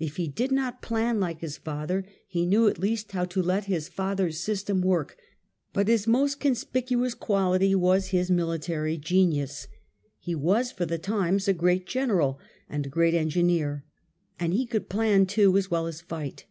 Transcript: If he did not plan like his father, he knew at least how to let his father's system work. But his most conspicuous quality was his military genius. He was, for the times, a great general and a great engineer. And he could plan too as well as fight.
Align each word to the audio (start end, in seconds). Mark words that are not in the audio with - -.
If 0.00 0.16
he 0.16 0.26
did 0.26 0.50
not 0.50 0.82
plan 0.82 1.20
like 1.20 1.38
his 1.38 1.56
father, 1.56 2.04
he 2.26 2.44
knew 2.46 2.66
at 2.66 2.80
least 2.80 3.12
how 3.12 3.24
to 3.26 3.40
let 3.40 3.66
his 3.66 3.88
father's 3.88 4.40
system 4.40 4.80
work. 4.80 5.16
But 5.72 5.86
his 5.86 6.04
most 6.08 6.40
conspicuous 6.40 7.14
quality 7.14 7.76
was 7.76 8.08
his 8.08 8.28
military 8.28 8.96
genius. 8.98 9.68
He 10.18 10.34
was, 10.34 10.72
for 10.72 10.84
the 10.84 10.98
times, 10.98 11.46
a 11.46 11.52
great 11.52 11.86
general 11.86 12.40
and 12.68 12.86
a 12.86 12.90
great 12.90 13.14
engineer. 13.14 13.84
And 14.40 14.52
he 14.52 14.66
could 14.66 14.88
plan 14.88 15.26
too 15.26 15.56
as 15.56 15.70
well 15.70 15.86
as 15.86 16.00
fight. 16.00 16.46